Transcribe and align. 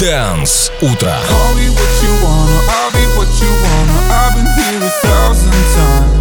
Dance 0.00 0.70
утро. 0.80 1.10
Call 1.26 1.54
me 1.56 1.68
what 1.70 2.02
you 2.02 2.24
wanna, 2.24 2.60
I'll 2.70 2.92
be 2.92 3.02
what 3.18 3.26
you 3.40 3.48
wanna. 3.48 3.98
I've 4.12 4.32
been 4.32 4.46
here 4.46 4.86
a 4.86 4.90
thousand 5.02 5.50
times. 5.50 6.17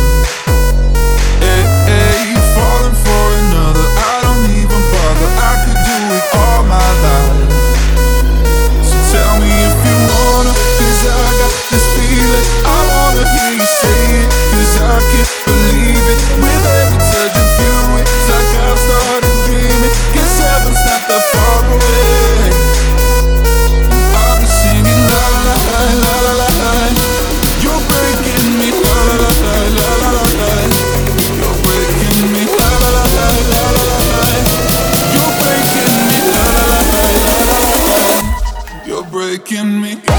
breaking 39.37 39.81
me. 39.81 40.16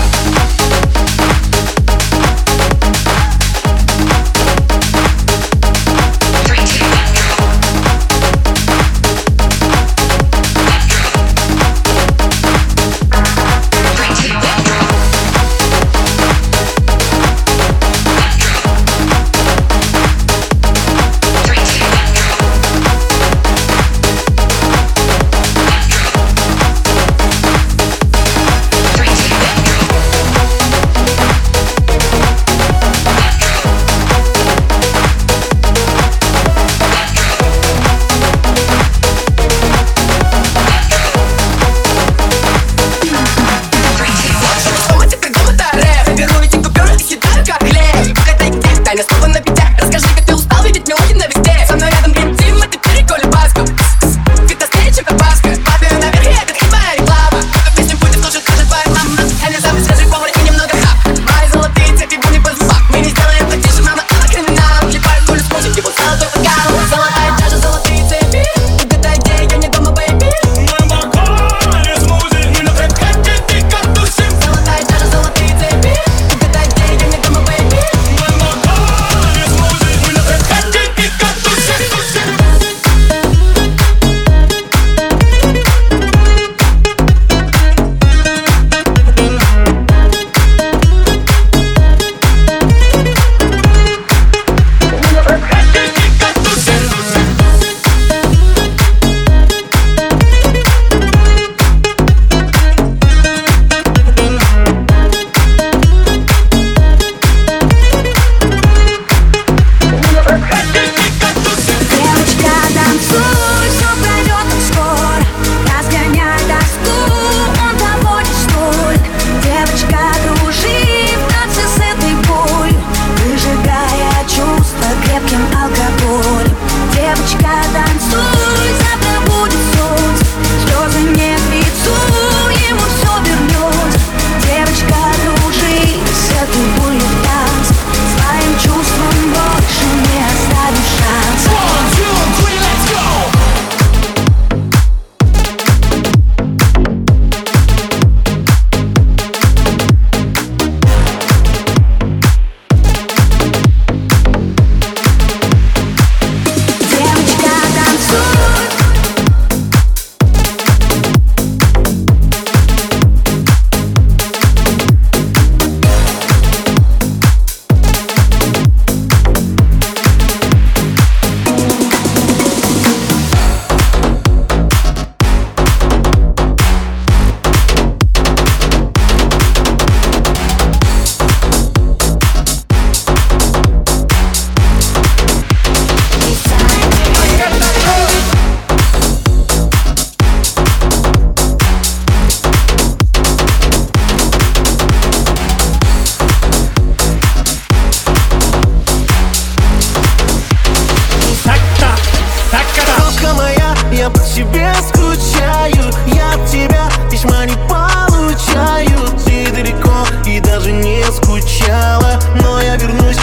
Не 207.47 207.55
получают 207.69 209.25
Ты 209.25 209.51
далеко 209.53 210.05
и 210.27 210.41
даже 210.41 210.73
не 210.73 211.03
скучала. 211.05 212.21
Но 212.43 212.61
я 212.61 212.77
вернусь 212.77 213.19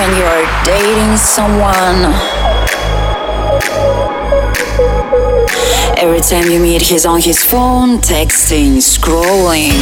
when 0.00 0.16
you're 0.16 0.46
dating 0.64 1.14
someone. 1.18 2.14
Every 5.98 6.22
time 6.22 6.50
you 6.50 6.58
meet, 6.58 6.80
he's 6.80 7.04
on 7.04 7.20
his 7.20 7.44
phone, 7.44 7.98
texting, 7.98 8.78
scrolling. 8.80 9.76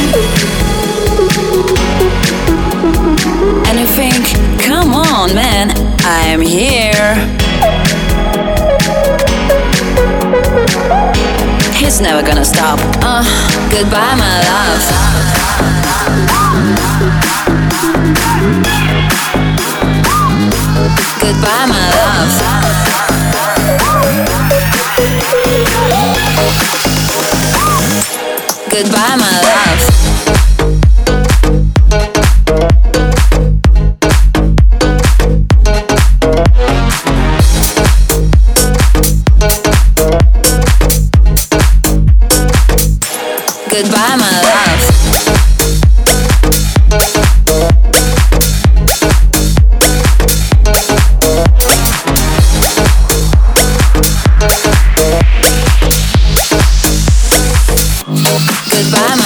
And 3.67 3.79
you 3.79 3.87
think, 3.87 4.25
come 4.61 4.93
on, 4.93 5.33
man, 5.33 5.71
I'm 6.01 6.41
here. 6.41 7.15
He's 11.77 12.01
never 12.01 12.21
gonna 12.27 12.43
stop. 12.43 12.79
Uh, 13.01 13.23
goodbye, 13.71 14.15
my 14.25 14.41
love 18.65 18.78
goodbye, 21.31 21.65
my 21.67 21.89
love. 21.91 22.29
Goodbye, 28.71 29.15
my 29.17 29.41
love. 29.41 30.38
goodbye. 58.81 59.18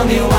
tell 0.00 0.08
me 0.08 0.29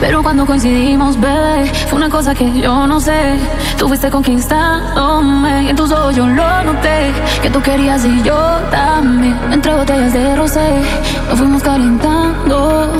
pero 0.00 0.22
cuando 0.22 0.46
coincidimos, 0.46 1.18
bebé, 1.20 1.66
fue 1.88 1.98
una 1.98 2.08
cosa 2.08 2.34
que 2.34 2.60
yo 2.60 2.86
no 2.86 3.00
sé. 3.00 3.36
Tú 3.76 3.88
fuiste 3.88 4.10
conquistándome 4.10 5.64
y 5.64 5.70
en 5.70 5.76
tus 5.76 5.90
ojos 5.90 6.14
yo 6.14 6.26
lo 6.26 6.64
noté, 6.64 7.12
que 7.42 7.50
tú 7.50 7.60
querías 7.60 8.04
y 8.04 8.22
yo 8.22 8.36
también. 8.70 9.36
Entre 9.50 9.74
botellas 9.74 10.12
de 10.12 10.36
rosé, 10.36 10.82
nos 11.28 11.38
fuimos 11.38 11.62
calentando. 11.62 12.92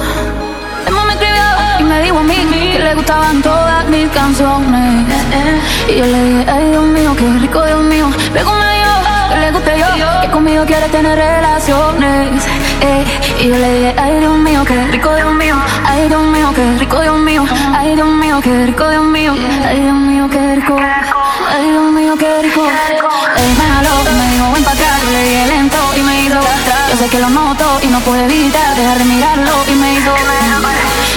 Emma 0.87 1.05
me 1.05 1.12
escribió 1.12 1.43
y 1.81 1.85
me 1.85 2.02
dijo 2.02 2.19
a 2.19 2.23
mí 2.23 2.35
que 2.73 2.78
le 2.78 2.95
gustaban 2.95 3.43
todas 3.43 3.88
mis 3.88 4.09
canciones. 4.09 5.07
Y 5.88 5.99
yo 5.99 6.07
le 6.07 6.25
dije, 6.25 6.50
ay 6.50 6.71
Dios 6.71 6.85
mío, 6.85 7.14
qué 7.17 7.31
rico 7.40 7.64
Dios 7.64 7.83
mío, 7.83 8.11
ve 8.33 8.40
conmigo 8.43 8.93
que 9.28 9.37
le 9.38 9.52
guste 9.52 9.73
yo, 9.78 10.21
que 10.23 10.31
conmigo 10.31 10.64
quiere 10.64 10.88
tener 10.88 11.19
relaciones. 11.19 12.45
Eh, 12.80 13.04
y 13.40 13.49
yo 13.49 13.56
le 13.56 13.75
dije, 13.75 13.94
ay 13.99 14.20
Dios 14.20 14.37
mío, 14.38 14.64
qué 14.64 14.87
rico 14.87 15.14
Dios 15.14 15.32
mío, 15.35 15.56
ay 15.85 16.08
Dios 16.08 16.23
mío, 16.23 16.52
qué 16.54 16.78
rico 16.78 17.00
Dios 17.00 17.18
mío, 17.18 17.44
ay 17.75 17.94
Dios 17.94 18.08
mío, 18.08 18.40
qué 18.42 18.66
rico 18.66 18.88
Dios 18.88 19.04
mío, 19.04 19.35
ay 19.66 19.80
Dios 19.80 19.94
mío, 19.94 20.28
qué 20.30 20.54
rico, 20.54 20.76
ay 20.78 21.70
Dios 21.70 21.92
mío, 21.92 22.14
qué 22.18 22.42
rico. 22.42 22.62
Él 23.37 23.50
me 23.58 23.64
jaló, 23.73 23.94
me 24.04 24.26
dijo 24.32 24.52
ven 24.52 24.64
pa' 24.64 24.73
acá, 24.73 24.90
le 25.12 25.23
dije 25.25 25.47
lento 25.47 25.78
y 25.97 26.00
me 26.02 26.23
hizo 26.23 26.40
Yo 26.90 26.97
sé 26.97 27.08
que 27.08 27.18
lo 27.18 27.30
noto 27.30 27.80
y 27.82 27.87
no 27.88 28.00
puedo 28.00 28.23
evitar 28.23 28.76
dejar 28.76 28.99
de 28.99 29.04
mirarlo. 29.04 29.54
Y 29.68 29.75
me 29.75 29.94
hizo 29.94 30.14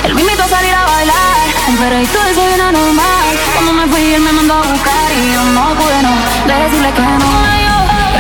Él 0.06 0.16
me 0.16 0.22
invitó 0.22 0.44
a 0.44 0.48
salir 0.48 0.74
a 0.74 0.86
bailar, 0.86 1.46
pero 1.80 2.02
y 2.02 2.06
todo 2.08 2.26
eso 2.26 2.42
viene 2.48 2.72
normal. 2.72 3.30
Cuando 3.54 3.74
me 3.74 3.86
fui 3.88 4.14
él 4.14 4.22
me 4.22 4.32
mandó 4.34 4.56
a 4.56 4.62
buscar 4.62 5.08
y 5.14 5.34
yo 5.34 5.44
no 5.54 5.76
pude 5.76 6.02
no. 6.02 6.14
Decirle 6.48 6.92
que 6.94 7.02
no. 7.02 7.32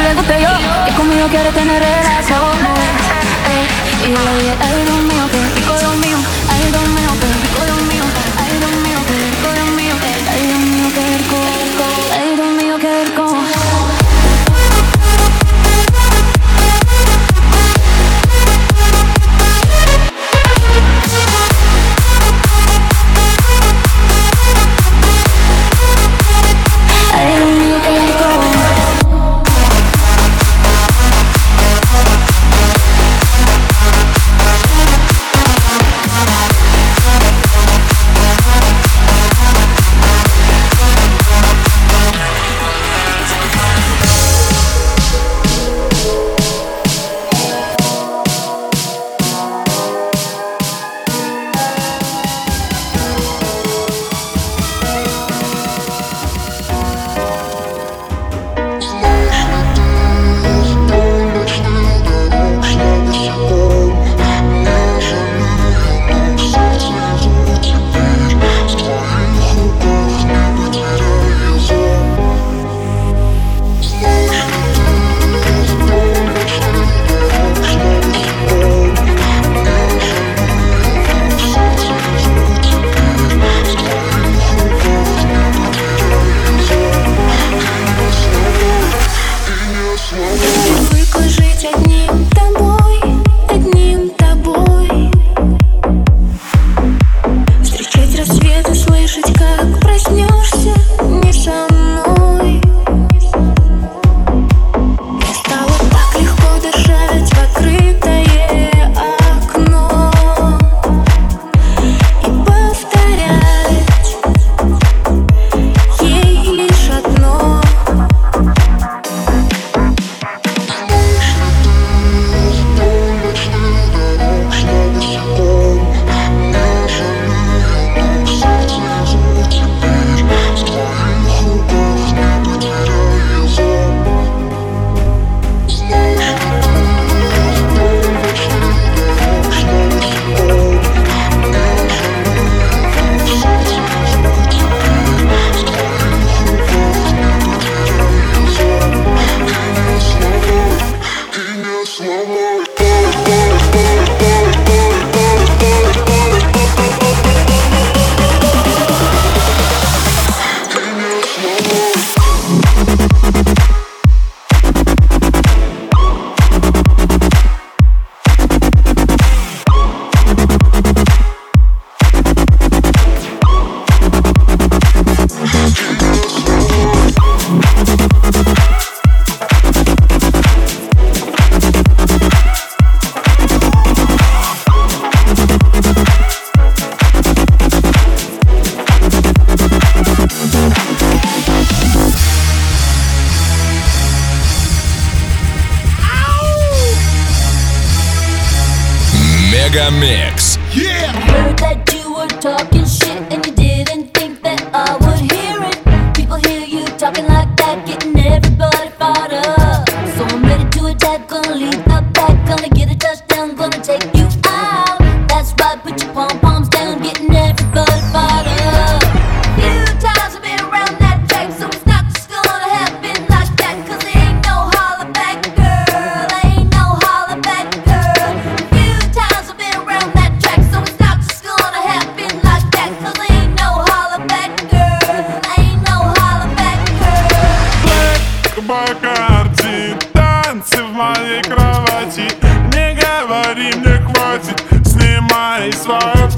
Le 0.03 0.13
guste 0.15 0.41
yo, 0.41 0.85
que 0.85 0.93
conmigo 0.93 1.27
quiere 1.27 1.51
tener 1.51 1.81
relaciones. 1.81 3.00
Yeah, 4.01 4.09
yeah, 4.09 4.57
I 4.59 4.85
don't 4.85 5.07
know 5.07 5.40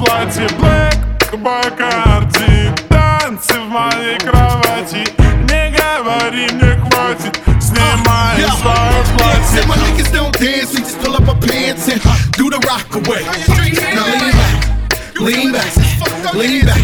платье 0.02 0.46
Black, 0.58 0.96
Бакарди 1.38 2.72
Танцы 2.88 3.54
в 3.60 3.68
моей 3.68 4.18
кровати 4.18 5.04
Не 5.50 5.70
говори, 5.76 6.46
мне 6.52 6.76
хватит 6.76 7.38
Снимай 7.60 8.36
свое 8.60 9.04
платье 9.16 9.38
Said 9.48 9.66
my 9.66 9.76
niggas 9.76 10.12
don't 10.12 10.32
dance, 10.38 10.74
we 10.74 10.80
just 10.80 10.98
pull 11.00 11.14
up 11.16 11.26
our 11.28 11.34
pants 11.40 11.88
and 11.88 12.00
do 12.36 12.50
the 12.50 12.58
rock 12.66 12.94
away. 12.94 13.22
Now 13.94 14.06
lean 15.24 15.52
back, 15.52 15.74
lean 15.74 16.04
back, 16.24 16.34
lean 16.34 16.66
back, 16.66 16.82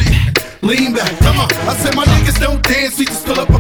lean 0.62 0.92
back. 0.92 1.18
Come 1.20 1.40
on. 1.40 1.48
I 1.68 1.74
said 1.76 1.94
my 1.94 2.04
niggas 2.04 2.40
don't 2.40 2.62
dance, 2.62 2.98
we 2.98 3.04
just 3.04 3.24
pull 3.26 3.38
up 3.38 3.50
our 3.50 3.57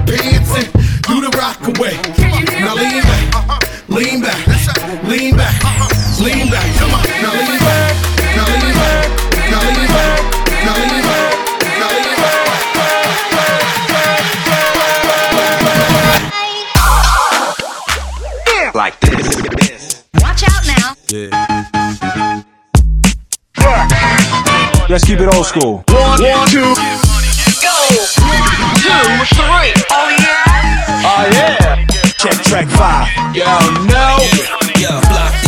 Like 18.79 18.97
this. 19.01 20.05
Watch 20.21 20.41
out 20.47 20.65
now. 20.65 20.95
Let's 24.87 25.03
keep 25.03 25.19
it 25.19 25.27
old 25.35 25.45
school. 25.45 25.83
One, 25.89 26.23
one, 26.23 26.47
two. 26.47 26.63
Oh 29.91 30.07
yeah. 30.17 31.03
Oh 31.03 31.27
yeah. 31.29 31.85
Check 32.19 32.41
track 32.45 32.67
five. 32.69 33.09
Yo, 33.35 33.43
no. 33.83 34.17
Yeah, 34.79 35.01
block 35.09 35.33
this 35.33 35.33
year. 35.33 35.38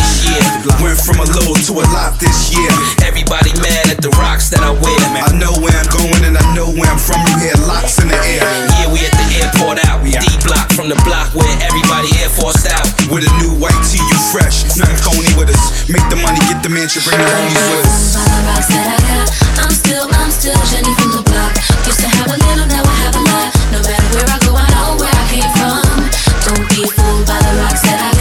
Went 0.81 0.97
from 0.97 1.21
a 1.21 1.27
little 1.29 1.53
to 1.53 1.73
a 1.77 1.85
lot 1.93 2.17
this 2.17 2.49
year. 2.49 2.73
Everybody 3.05 3.53
mad 3.61 3.93
at 3.93 4.01
the 4.01 4.09
rocks 4.17 4.49
that 4.49 4.65
I 4.65 4.73
wear. 4.73 4.97
I 5.21 5.29
know 5.37 5.53
where 5.61 5.69
I'm 5.77 5.85
going 5.93 6.25
and 6.25 6.33
I 6.33 6.41
know 6.57 6.73
where 6.73 6.89
I'm 6.89 6.97
from. 6.97 7.21
You 7.29 7.37
hear 7.37 7.57
LOX 7.69 8.01
in 8.01 8.09
the 8.09 8.17
air. 8.17 8.41
Yeah, 8.81 8.89
we 8.89 9.05
at 9.05 9.13
the 9.13 9.27
airport 9.45 9.77
out. 9.85 10.01
We 10.01 10.17
D 10.17 10.25
block 10.41 10.73
from 10.73 10.89
the 10.89 10.97
block 11.05 11.37
where 11.37 11.45
everybody 11.61 12.09
Air 12.25 12.33
Force 12.33 12.65
out. 12.65 12.89
With 13.13 13.29
a 13.29 13.33
new 13.37 13.53
white 13.61 13.77
tee, 13.85 14.01
you 14.01 14.17
fresh. 14.33 14.65
Nothing 14.73 14.97
phony 15.05 15.29
with 15.37 15.53
us. 15.53 15.85
Make 15.85 16.01
the 16.09 16.17
money, 16.17 16.41
get 16.49 16.65
the 16.65 16.73
mansion, 16.73 17.05
bring 17.05 17.21
the 17.21 17.29
homies 17.29 17.61
with 17.61 17.85
us. 17.85 18.17
By 18.17 18.25
the 18.25 18.41
rocks 18.49 18.69
that 18.73 18.87
I 18.89 18.99
got, 19.05 19.27
I'm 19.61 19.69
still, 19.69 20.09
I'm 20.17 20.33
still 20.33 20.57
Jenny 20.73 20.93
from 20.97 21.13
the 21.13 21.23
block. 21.29 21.61
Used 21.85 22.01
to 22.01 22.09
have 22.09 22.25
a 22.25 22.37
little, 22.41 22.65
now 22.65 22.81
I 22.81 22.95
have 23.05 23.13
a 23.13 23.21
lot. 23.21 23.53
No 23.69 23.79
matter 23.85 24.09
where 24.17 24.25
I 24.25 24.37
go, 24.41 24.51
I 24.57 24.65
know 24.73 24.97
where 24.97 25.13
I 25.13 25.23
came 25.29 25.51
from. 25.61 26.09
Don't 26.49 26.65
be 26.73 26.89
fooled 26.89 27.29
by 27.29 27.37
the 27.37 27.53
rocks 27.61 27.85
that 27.85 28.01
I 28.01 28.09
got. 28.17 28.20